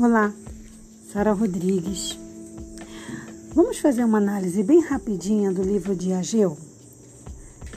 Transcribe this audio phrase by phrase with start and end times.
[0.00, 0.32] Olá,
[1.12, 2.16] Sara Rodrigues.
[3.52, 6.56] Vamos fazer uma análise bem rapidinha do livro de Ageu?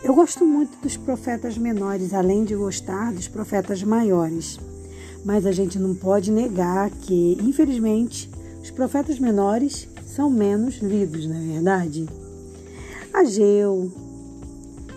[0.00, 4.60] Eu gosto muito dos profetas menores, além de gostar dos profetas maiores.
[5.24, 8.30] Mas a gente não pode negar que, infelizmente,
[8.62, 12.08] os profetas menores são menos lidos, não é verdade?
[13.12, 13.90] Ageu,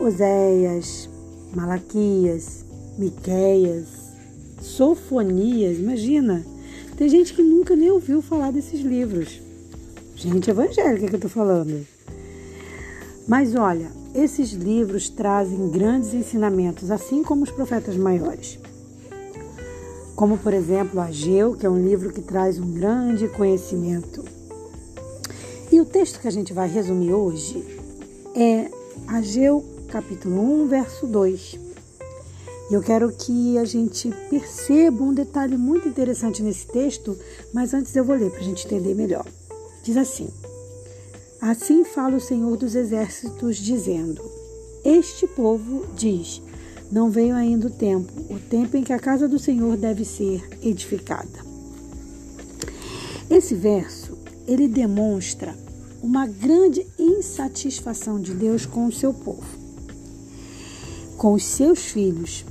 [0.00, 1.08] Oséias,
[1.54, 2.64] Malaquias,
[2.98, 3.86] Miqueias,
[4.60, 6.53] Sofonias, imagina
[6.96, 9.40] tem gente que nunca nem ouviu falar desses livros.
[10.14, 11.86] Gente evangélica que eu tô falando.
[13.26, 18.58] Mas olha, esses livros trazem grandes ensinamentos, assim como os profetas maiores.
[20.14, 24.24] Como, por exemplo, Ageu, que é um livro que traz um grande conhecimento.
[25.72, 27.64] E o texto que a gente vai resumir hoje
[28.36, 28.70] é
[29.08, 31.58] Ageu, capítulo 1, verso 2.
[32.70, 37.16] E eu quero que a gente perceba um detalhe muito interessante nesse texto,
[37.52, 39.26] mas antes eu vou ler para a gente entender melhor.
[39.82, 40.28] Diz assim:
[41.40, 44.22] Assim fala o Senhor dos Exércitos, dizendo:
[44.82, 46.40] Este povo diz:
[46.90, 50.42] Não veio ainda o tempo, o tempo em que a casa do Senhor deve ser
[50.62, 51.44] edificada.
[53.28, 55.54] Esse verso, ele demonstra
[56.02, 59.58] uma grande insatisfação de Deus com o seu povo,
[61.18, 62.44] com os seus filhos,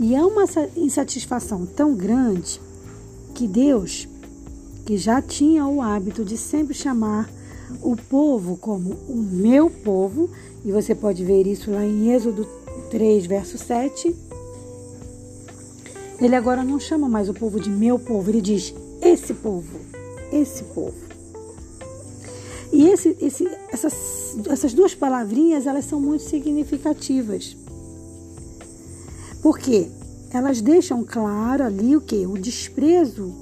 [0.00, 0.44] e há uma
[0.76, 2.60] insatisfação tão grande
[3.34, 4.08] que Deus,
[4.86, 7.28] que já tinha o hábito de sempre chamar
[7.82, 10.30] o povo como o meu povo,
[10.64, 12.46] e você pode ver isso lá em Êxodo
[12.90, 14.14] 3, verso 7.
[16.20, 19.78] Ele agora não chama mais o povo de meu povo, ele diz esse povo,
[20.32, 20.94] esse povo.
[22.72, 27.56] E esse, esse, essas, essas duas palavrinhas elas são muito significativas.
[29.48, 29.88] Porque
[30.30, 32.26] elas deixam claro ali o que?
[32.26, 33.32] O desprezo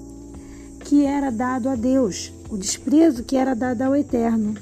[0.78, 4.54] que era dado a Deus, o desprezo que era dado ao Eterno.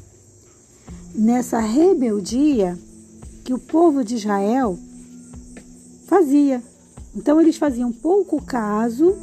[1.14, 2.78] Nessa rebeldia
[3.44, 4.78] que o povo de Israel
[6.06, 6.62] fazia.
[7.14, 9.14] Então eles faziam pouco caso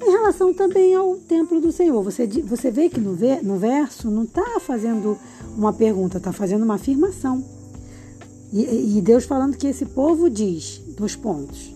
[0.00, 2.02] em relação também ao templo do Senhor.
[2.04, 5.18] Você, você vê que no, no verso não está fazendo
[5.54, 7.44] uma pergunta, está fazendo uma afirmação.
[8.52, 11.74] E, e Deus falando que esse povo diz, dois pontos,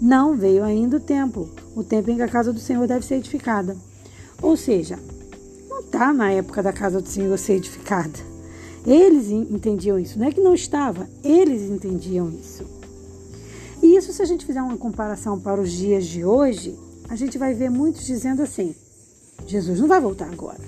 [0.00, 3.16] não veio ainda o tempo, o tempo em que a casa do Senhor deve ser
[3.16, 3.76] edificada.
[4.40, 4.98] Ou seja,
[5.68, 8.18] não está na época da casa do Senhor ser edificada.
[8.86, 12.64] Eles entendiam isso, não é que não estava, eles entendiam isso.
[13.82, 17.38] E isso, se a gente fizer uma comparação para os dias de hoje, a gente
[17.38, 18.74] vai ver muitos dizendo assim:
[19.46, 20.60] Jesus não vai voltar agora.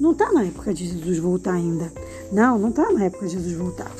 [0.00, 1.92] Não está na época de Jesus voltar ainda.
[2.32, 3.90] Não, não está na época de Jesus voltar.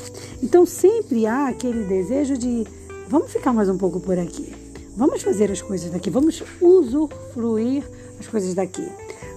[0.43, 2.67] Então sempre há aquele desejo de
[3.07, 4.53] vamos ficar mais um pouco por aqui.
[4.93, 7.81] Vamos fazer as coisas daqui, vamos usufruir
[8.19, 8.85] as coisas daqui.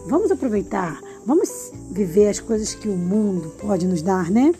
[0.08, 4.52] Vamos aproveitar, vamos viver as coisas que o mundo pode nos dar, né?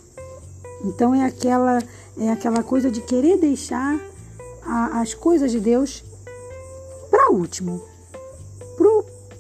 [0.85, 1.83] Então é aquela
[2.17, 4.01] é aquela coisa de querer deixar
[4.63, 6.05] a, as coisas de Deus
[7.11, 7.83] para último,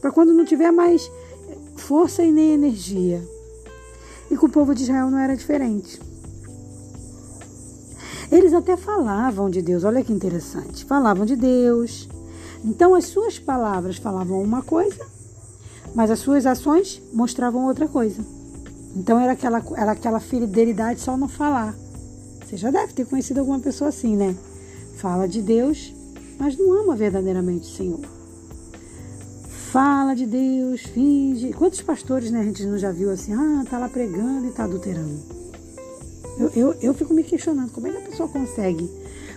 [0.01, 1.09] para quando não tiver mais
[1.77, 3.23] força e nem energia.
[4.29, 6.01] E com o povo de Israel não era diferente.
[8.31, 10.85] Eles até falavam de Deus, olha que interessante.
[10.85, 12.09] Falavam de Deus.
[12.65, 15.05] Então as suas palavras falavam uma coisa,
[15.95, 18.21] mas as suas ações mostravam outra coisa.
[18.97, 21.75] Então era aquela, era aquela fidelidade só no falar.
[22.45, 24.35] Você já deve ter conhecido alguma pessoa assim, né?
[24.97, 25.95] Fala de Deus,
[26.39, 28.01] mas não ama verdadeiramente o Senhor.
[29.71, 31.53] Fala de Deus, finge.
[31.53, 34.65] Quantos pastores, né, a gente não já viu assim, ah, tá lá pregando e tá
[34.65, 35.46] adulterando.
[36.39, 38.89] Eu, eu, eu fico me questionando como é que a pessoa consegue.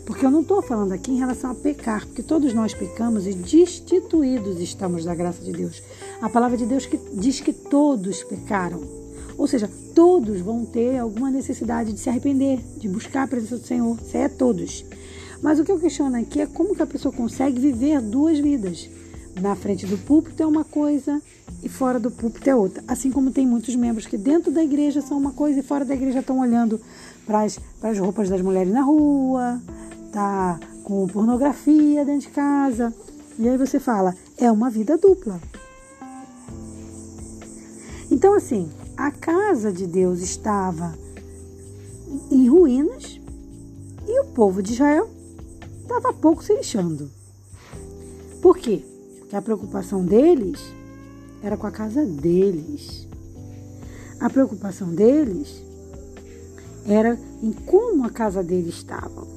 [0.06, 3.34] Porque eu não estou falando aqui em relação a pecar, porque todos nós pecamos e
[3.34, 5.84] destituídos estamos da graça de Deus.
[6.22, 8.82] A palavra de Deus que diz que todos pecaram.
[9.38, 13.66] Ou seja, todos vão ter alguma necessidade de se arrepender, de buscar a presença do
[13.66, 13.98] Senhor.
[14.02, 14.84] Isso é todos.
[15.42, 18.90] Mas o que eu questiono aqui é como que a pessoa consegue viver duas vidas.
[19.41, 21.21] Na frente do púlpito é uma coisa
[21.63, 22.83] e fora do púlpito é outra.
[22.88, 25.94] Assim como tem muitos membros que dentro da igreja são uma coisa e fora da
[25.94, 26.80] igreja estão olhando
[27.25, 29.62] para as roupas das mulheres na rua,
[30.12, 32.94] tá com pornografia dentro de casa.
[33.38, 35.39] E aí você fala, é uma vida dupla.
[38.12, 40.97] Então, assim, a casa de Deus estava
[42.30, 43.21] em ruínas
[44.06, 45.09] e o povo de Israel
[45.81, 47.09] estava pouco se lixando.
[48.41, 48.83] Por quê?
[49.30, 50.60] Porque a preocupação deles
[51.44, 53.08] era com a casa deles.
[54.20, 55.64] A preocupação deles
[56.84, 59.28] era em como a casa deles estava.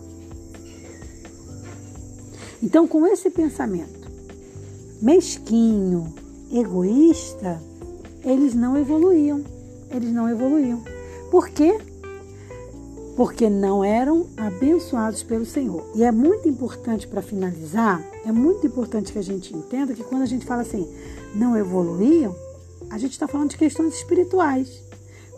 [2.63, 4.11] Então, com esse pensamento,
[5.03, 6.15] mesquinho,
[6.51, 7.63] egoísta,
[8.25, 9.45] eles não evoluíam.
[9.91, 10.83] Eles não evoluíam.
[11.31, 11.79] Por quê?
[13.17, 15.85] Porque não eram abençoados pelo Senhor.
[15.95, 20.23] E é muito importante para finalizar, é muito importante que a gente entenda que quando
[20.23, 20.89] a gente fala assim,
[21.35, 22.35] não evoluíam,
[22.91, 24.83] a gente está falando de questões espirituais.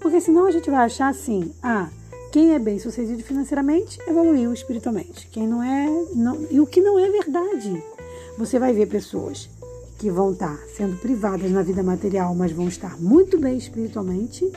[0.00, 1.88] Porque senão a gente vai achar assim, ah,
[2.34, 5.28] quem é bem sucedido financeiramente evoluiu espiritualmente.
[5.28, 7.82] Quem não é, não, e o que não é verdade.
[8.36, 9.48] Você vai ver pessoas
[9.98, 14.50] que vão estar sendo privadas na vida material, mas vão estar muito bem espiritualmente.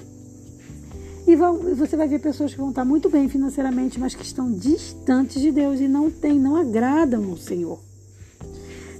[1.28, 4.50] E vão, você vai ver pessoas que vão estar muito bem financeiramente, mas que estão
[4.50, 7.80] distantes de Deus e não têm, não agradam o Senhor.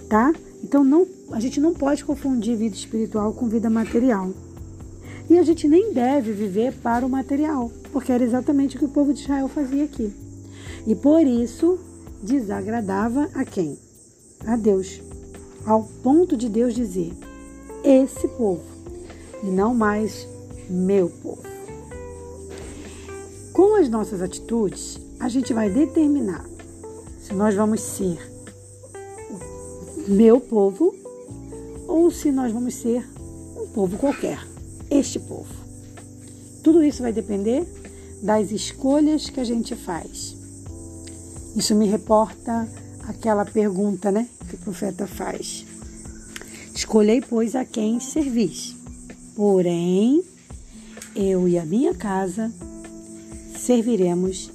[0.10, 0.34] Tá?
[0.62, 4.30] Então não, a gente não pode confundir vida espiritual com vida material.
[5.30, 8.90] E a gente nem deve viver para o material, porque era exatamente o que o
[8.90, 10.14] povo de Israel fazia aqui.
[10.86, 11.80] E por isso
[12.22, 13.78] desagradava a quem?
[14.46, 15.02] A Deus.
[15.66, 17.14] Ao ponto de Deus dizer:
[17.84, 18.64] esse povo,
[19.44, 20.28] e não mais
[20.70, 21.57] meu povo.
[23.58, 26.46] Com as nossas atitudes, a gente vai determinar
[27.20, 28.20] se nós vamos ser
[30.08, 30.94] meu povo
[31.88, 33.04] ou se nós vamos ser
[33.60, 34.40] um povo qualquer
[34.92, 35.52] este povo.
[36.64, 37.66] Tudo isso vai depender
[38.22, 40.36] das escolhas que a gente faz.
[41.56, 42.70] Isso me reporta
[43.08, 45.66] aquela pergunta, né, que o profeta faz.
[46.76, 48.76] Escolhei, pois, a quem servis.
[49.36, 50.24] Porém,
[51.16, 52.54] eu e a minha casa
[53.68, 54.50] serviremos